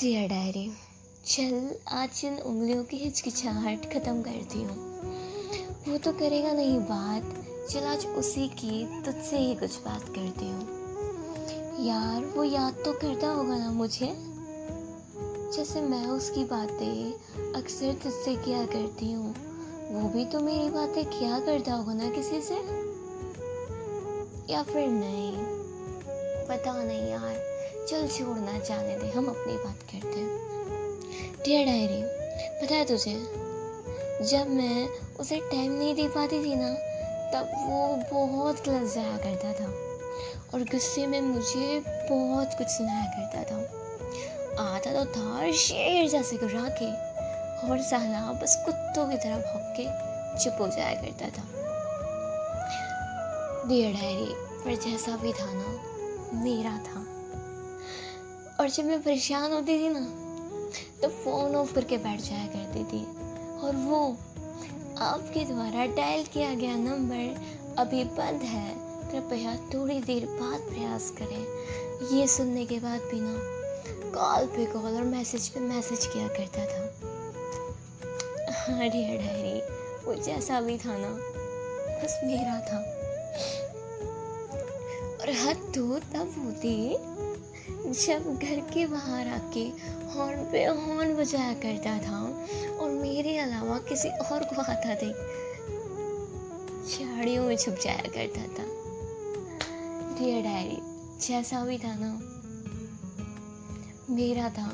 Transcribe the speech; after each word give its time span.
Dear 0.00 0.28
diary 0.28 0.72
चल, 1.24 1.74
आज 1.88 2.22
इन 2.24 2.38
उंगलियों 2.38 2.84
की 2.84 2.96
हिचकिचाहट 2.96 3.92
ख़त्म 3.92 4.22
करती 4.22 4.62
हूँ। 4.62 5.02
वो 5.88 5.98
तो 5.98 6.12
करेगा 6.12 6.52
नहीं 6.52 6.78
बात। 6.78 7.22
चल, 7.70 7.80
आज 7.80 8.06
उसी 8.06 8.48
की 8.48 9.02
तुझसे 9.02 9.38
ही 9.38 9.54
कुछ 9.54 9.78
बात 9.78 10.02
करती 10.02 10.50
हूँ। 10.50 10.60
यार, 11.86 12.24
वो 12.24 12.44
याद 12.44 12.74
तो 12.74 12.92
करता 12.92 13.28
होगा 13.28 13.58
ना 13.58 13.70
मुझे? 13.70 14.12
जैसे 15.56 15.80
मैं 15.80 16.06
उसकी 16.06 16.44
बातें 16.44 17.12
अक्सर 17.52 17.92
तुझसे 17.92 18.36
किया 18.36 18.66
करती 18.66 19.12
हूँ, 19.12 19.34
वो 19.90 20.08
भी 20.08 20.24
तो 20.24 20.40
मेरी 20.40 20.70
बातें 20.70 21.04
किया 21.04 21.40
करता 21.40 21.72
होगा 21.72 21.92
ना 21.92 22.10
किसी 22.10 22.40
से? 22.40 22.54
या 24.52 24.62
फिर 24.62 24.88
नहीं? 24.88 25.32
पता 26.46 26.82
नहीं 26.84 27.08
यार। 27.10 27.55
चल 27.90 28.08
छोड़ना 28.08 28.58
जाने 28.58 28.98
दे, 28.98 29.08
हम 29.08 29.26
अपनी 29.26 29.56
बात 29.56 29.78
करते 29.82 30.20
हैं। 30.20 30.46
डियर 31.44 31.66
डायरी 31.66 32.02
पता 32.60 32.74
है 32.74 32.84
तुझे, 32.84 33.14
जब 34.24 34.46
मैं 34.48 34.88
उसे 35.20 35.36
टाइम 35.36 35.72
नहीं 35.72 35.94
दे 35.94 36.08
पाती 36.08 36.44
थी 36.44 36.54
ना, 36.54 36.74
तब 37.32 37.50
वो 37.66 37.96
बहुत 38.12 38.68
लजाया 38.68 39.16
करता 39.16 39.52
था। 39.52 39.66
और 40.54 40.62
गुस्से 40.62 41.06
में 41.06 41.20
मुझे 41.20 41.82
बहुत 41.86 42.50
कुछ 42.58 42.66
सुनाया 42.66 43.04
करता 43.04 43.42
था। 43.42 43.58
आता 44.62 45.04
तो 45.04 45.10
था 45.12 45.52
शेर 45.52 46.08
जैसे 46.08 46.36
गुर्रा 46.36 46.68
के 46.82 46.90
और 47.68 47.78
साला 47.78 48.32
बस 48.32 48.62
कुत्तों 48.66 49.08
की 49.08 49.16
तरह 49.16 49.36
भौंक 49.36 49.74
के 49.80 49.84
चुप 50.44 50.56
हो 50.60 50.68
जाया 50.68 50.94
करता 50.94 51.26
था। 51.26 51.44
डियर 53.68 53.92
डायरी 53.92 54.34
पर 54.34 54.90
जैसा 54.90 55.16
भी 55.16 55.32
था 55.32 55.52
ना, 55.54 55.80
मेरा 56.42 56.78
था। 56.78 57.15
और 58.60 58.68
जब 58.70 58.84
मैं 58.84 59.02
परेशान 59.02 59.52
होती 59.52 59.78
थी 59.78 59.88
ना 59.88 60.00
तो 61.02 61.08
फ़ोन 61.08 61.54
ऑफ़ 61.56 61.74
करके 61.74 61.96
बैठ 61.98 62.20
जाया 62.20 62.46
करती 62.46 62.84
थी। 62.84 63.04
और 63.58 63.76
वो 63.76 64.00
आपके 64.98 65.44
द्वारा 65.44 65.86
डायल 65.86 66.24
किया 66.24 66.54
गया 66.54 66.76
नंबर 66.76 67.74
अभी 67.78 68.04
बंद 68.04 68.42
है। 68.42 68.74
कृपया 69.10 69.56
थोड़ी 69.74 70.00
देर 70.00 70.26
बाद 70.30 70.60
प्रयास 70.60 71.10
करें। 71.18 72.16
ये 72.16 72.26
सुनने 72.26 72.64
के 72.66 72.78
बाद 72.78 73.00
भी 73.00 73.20
ना 73.20 73.36
कॉल 74.14 74.46
पे 74.46 74.64
कॉल 74.66 74.96
और 74.96 75.04
मैसेज 75.04 75.48
पे 75.48 75.60
मैसेज 75.60 76.06
किया 76.06 76.28
करता 76.28 76.64
था। 76.66 76.84
डियर 78.68 79.18
डायरी 79.18 79.60
वो 80.06 80.14
जैसा 80.14 80.60
भी 80.60 80.76
था 80.78 80.96
ना, 80.98 81.08
बस 82.02 82.20
मेरा 82.24 82.60
था। 82.60 82.78
और 85.20 85.30
हद 85.42 85.56
तो 85.74 85.98
तब 86.12 86.34
होती 86.38 86.74
जब 87.86 88.38
घर 88.42 88.60
के 88.60 88.86
बाहर 88.86 89.28
आके 89.28 89.64
हॉर्न 90.06 90.44
पे 90.52 90.64
हॉर्न 90.64 91.16
बजाया 91.16 91.54
करता 91.54 91.98
था 91.98 92.20
और 92.76 92.90
मेरे 92.90 93.38
अलावा 93.38 93.78
किसी 93.78 94.08
और 94.08 94.44
को 94.44 94.62
आता 94.62 94.94
थे, 94.94 95.12
झाड़ियों 96.88 97.44
में 97.44 97.56
छुप 97.56 97.74
जाया 97.74 98.02
करता 98.02 98.42
था। 98.42 98.66
डियर 100.18 100.42
डायरी 100.42 100.78
जैसा 101.28 101.64
भी 101.64 101.78
था 101.78 101.94
ना, 102.00 102.12
मेरा 104.14 104.50
था, 104.50 104.66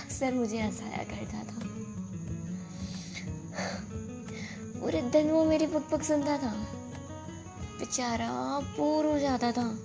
अक्सर 0.00 0.34
मुझे 0.34 0.60
हंसाया 0.60 1.04
करता 1.04 1.38
था। 1.38 1.60
पूरे 4.80 5.02
दिन 5.02 5.30
वो 5.30 5.44
मेरी 5.44 5.66
पक 5.66 5.88
पक 5.92 6.02
सुनता 6.02 6.38
था। 6.38 6.52
बेचारा 7.78 8.60
बोर 8.60 9.06
हो 9.06 9.18
जाता 9.18 9.52
था। 9.52 9.78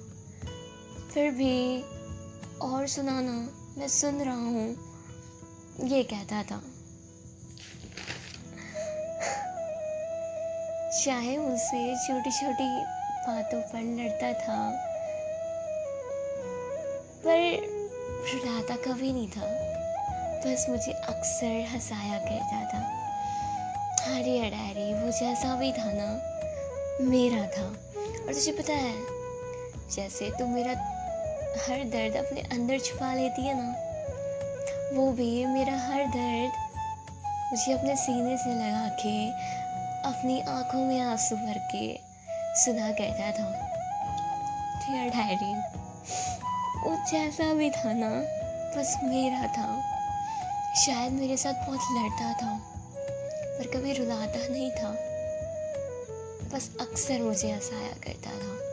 फिर 1.13 1.31
भी 1.31 1.83
और 2.61 2.87
सुनाना, 2.87 3.49
मैं 3.77 3.87
सुन 3.87 4.21
रहा 4.21 4.35
हूँ। 4.35 4.95
ये 5.83 6.03
कहता 6.03 6.43
था। 6.43 6.61
चाहे 11.05 11.37
मुझसे 11.37 11.95
छोटी 12.07 12.31
छोटी 12.31 12.83
बातों 13.27 13.61
पर 13.61 13.81
लड़ता 13.81 14.33
था। 14.33 14.71
पर 17.25 17.57
रुलाता 18.33 18.75
कभी 18.75 19.13
नहीं 19.13 19.27
था। 19.27 19.41
बस 20.45 20.65
मुझे 20.69 20.91
अक्सर 20.91 21.65
हंसाया 21.69 22.19
करता 22.19 22.65
था। 22.73 23.05
हरी 24.13 24.49
डायरी 24.49 24.93
वो 24.93 25.11
जैसा 25.11 25.55
भी 25.55 25.71
था 25.71 25.91
ना, 25.93 26.31
मेरा 27.01 27.41
था। 27.41 27.67
और 28.25 28.33
तुझे 28.33 28.51
पता 28.51 28.73
है, 28.73 28.95
जैसे 29.91 30.29
तू 30.29 30.47
मेरा 30.47 30.94
हर 31.57 31.83
दर्द 31.83 32.15
अपने 32.15 32.41
अंदर 32.41 32.79
छुपा 32.79 33.13
लेती 33.13 33.41
है 33.41 33.53
ना, 33.57 33.69
वो 34.93 35.11
भी 35.11 35.45
मेरा 35.45 35.73
हर 35.73 36.05
दर्द 36.05 36.63
मुझे 37.51 37.73
अपने 37.73 37.95
सीने 37.95 38.37
से 38.37 38.49
लगा 38.49 38.87
के, 39.01 39.29
अपनी 40.09 40.39
आँखों 40.41 40.79
में 40.79 40.99
आँसू 41.01 41.35
भर 41.35 41.57
के 41.71 41.99
सुना 42.55 42.91
कहता 42.91 43.31
था। 43.31 43.49
डियर 44.79 45.09
डायरी 45.09 45.53
वो 46.79 46.95
जैसा 47.11 47.53
भी 47.53 47.69
था 47.69 47.93
ना, 47.93 48.09
बस 48.77 48.95
मेरा 49.03 49.47
था। 49.47 49.69
शायद 50.75 51.11
मेरे 51.11 51.37
साथ 51.37 51.67
बहुत 51.67 51.79
लड़ता 51.91 52.33
था, 52.33 52.59
पर 53.57 53.71
कभी 53.75 53.93
रुलाता 53.93 54.47
नहीं 54.47 54.71
था। 54.71 54.91
बस 56.53 56.69
अक्सर 56.81 57.21
मुझे 57.21 57.51
हंसाया 57.51 57.93
करता 58.03 58.29
था। 58.29 58.64